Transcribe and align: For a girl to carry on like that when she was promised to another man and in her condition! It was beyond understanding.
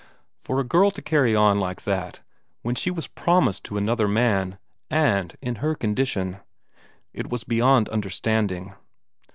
For 0.43 0.59
a 0.59 0.63
girl 0.63 0.89
to 0.89 1.01
carry 1.03 1.35
on 1.35 1.59
like 1.59 1.83
that 1.83 2.21
when 2.63 2.73
she 2.73 2.89
was 2.89 3.05
promised 3.05 3.63
to 3.65 3.77
another 3.77 4.07
man 4.07 4.57
and 4.89 5.37
in 5.43 5.57
her 5.57 5.75
condition! 5.75 6.39
It 7.13 7.29
was 7.29 7.43
beyond 7.43 7.87
understanding. 7.89 8.73